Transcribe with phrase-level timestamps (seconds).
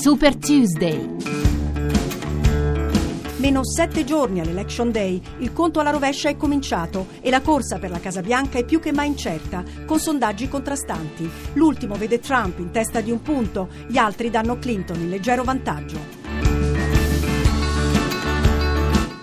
[0.00, 1.16] Super Tuesday.
[3.36, 7.90] Meno sette giorni all'Election Day, il conto alla rovescia è cominciato e la corsa per
[7.90, 11.30] la Casa Bianca è più che mai incerta, con sondaggi contrastanti.
[11.52, 15.98] L'ultimo vede Trump in testa di un punto, gli altri danno Clinton in leggero vantaggio.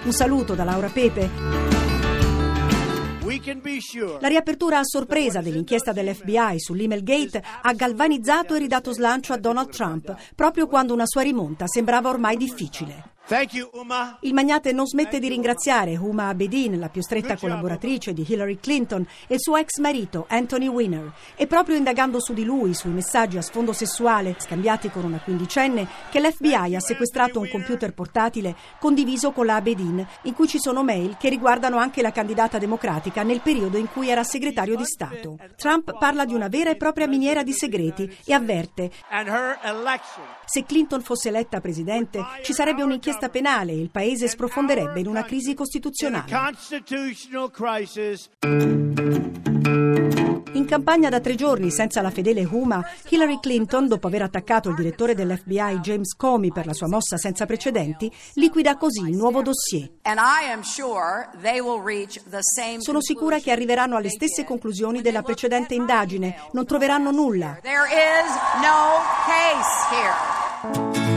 [0.03, 1.76] Un saluto da Laura Pepe.
[4.19, 9.69] La riapertura a sorpresa dell'inchiesta dell'FBI sull'email gate ha galvanizzato e ridato slancio a Donald
[9.69, 13.16] Trump, proprio quando una sua rimonta sembrava ormai difficile.
[14.21, 19.05] Il magnate non smette di ringraziare Huma Abedin, la più stretta collaboratrice di Hillary Clinton,
[19.27, 21.11] e il suo ex marito Anthony Weiner.
[21.35, 25.85] E proprio indagando su di lui, sui messaggi a sfondo sessuale scambiati con una quindicenne,
[26.09, 30.81] che l'FBI ha sequestrato un computer portatile condiviso con la Abedin, in cui ci sono
[30.81, 35.37] mail che riguardano anche la candidata democratica nel periodo in cui era segretario di Stato.
[35.57, 38.89] Trump parla di una vera e propria miniera di segreti e avverte
[40.45, 45.07] se Clinton fosse eletta presidente ci sarebbe un'inchiesta inchiesta penale e il paese sprofonderebbe in
[45.07, 46.31] una crisi costituzionale.
[50.53, 54.75] In campagna da tre giorni senza la fedele Huma, Hillary Clinton, dopo aver attaccato il
[54.75, 59.91] direttore dell'FBI James Comey per la sua mossa senza precedenti, liquida così il nuovo dossier.
[62.79, 66.35] Sono sicura che arriveranno alle stesse conclusioni della precedente indagine.
[66.53, 67.59] Non troveranno nulla.
[67.61, 68.31] There is
[68.61, 71.16] no case here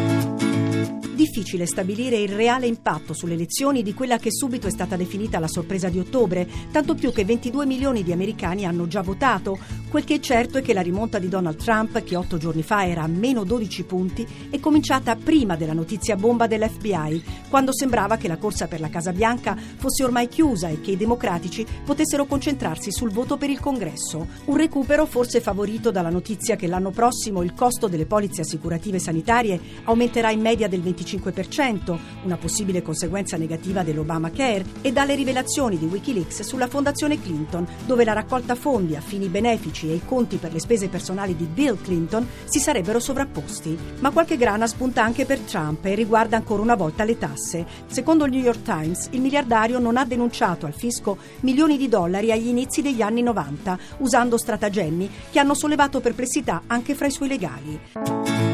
[1.41, 5.48] difficile stabilire il reale impatto sulle elezioni di quella che subito è stata definita la
[5.48, 9.58] sorpresa di ottobre, tanto più che 22 milioni di americani hanno già votato.
[9.88, 12.86] Quel che è certo è che la rimonta di Donald Trump, che otto giorni fa
[12.86, 18.28] era a meno 12 punti, è cominciata prima della notizia bomba dell'FBI, quando sembrava che
[18.28, 22.92] la corsa per la Casa Bianca fosse ormai chiusa e che i democratici potessero concentrarsi
[22.92, 24.27] sul voto per il congresso.
[24.44, 29.58] Un recupero forse favorito dalla notizia che l'anno prossimo il costo delle polizze assicurative sanitarie
[29.84, 31.30] aumenterà in media del 25%.
[31.31, 38.05] 25%, una possibile conseguenza negativa dell'Obamacare, e dalle rivelazioni di Wikileaks sulla Fondazione Clinton, dove
[38.05, 41.80] la raccolta fondi a fini benefici e i conti per le spese personali di Bill
[41.80, 43.77] Clinton si sarebbero sovrapposti.
[44.01, 47.67] Ma qualche grana spunta anche per Trump e riguarda ancora una volta le tasse.
[47.86, 52.33] Secondo il New York Times, il miliardario non ha denunciato al fisco milioni di dollari
[52.33, 57.29] agli inizi degli anni 90, usando stratagemmi che hanno sollevato perplessità anche fra i suoi
[57.29, 58.49] legali.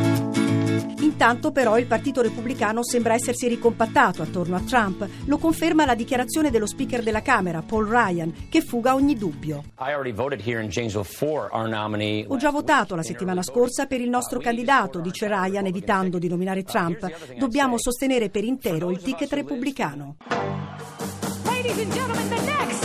[1.16, 5.08] Intanto però il Partito Repubblicano sembra essersi ricompattato attorno a Trump.
[5.24, 9.64] Lo conferma la dichiarazione dello speaker della Camera, Paul Ryan, che fuga ogni dubbio.
[12.28, 16.64] Ho già votato la settimana scorsa per il nostro candidato, dice Ryan, evitando di nominare
[16.64, 17.10] Trump.
[17.38, 20.16] Dobbiamo sostenere per intero il ticket repubblicano.
[21.46, 22.84] Ladies and gentlemen, the next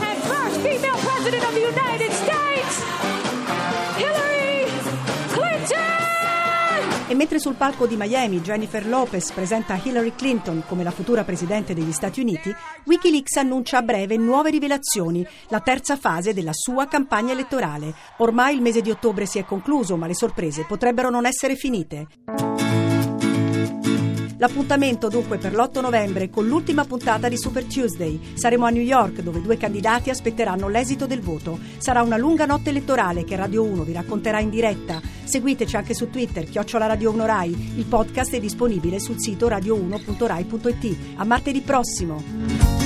[0.00, 3.17] and first female president of the United States.
[7.10, 11.72] E mentre sul palco di Miami Jennifer Lopez presenta Hillary Clinton come la futura presidente
[11.72, 12.54] degli Stati Uniti,
[12.84, 17.94] Wikileaks annuncia a breve nuove rivelazioni, la terza fase della sua campagna elettorale.
[18.18, 22.08] Ormai il mese di ottobre si è concluso, ma le sorprese potrebbero non essere finite.
[24.38, 28.20] L'appuntamento dunque per l'8 novembre con l'ultima puntata di Super Tuesday.
[28.34, 31.58] Saremo a New York dove due candidati aspetteranno l'esito del voto.
[31.78, 35.00] Sarà una lunga notte elettorale che Radio 1 vi racconterà in diretta.
[35.24, 37.72] Seguiteci anche su Twitter, chiocciola Radio 1 Rai.
[37.76, 40.96] Il podcast è disponibile sul sito radio1.rai.it.
[41.16, 42.77] A martedì prossimo!